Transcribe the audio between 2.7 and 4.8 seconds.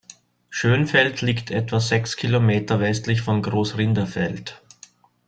westlich von Großrinderfeld.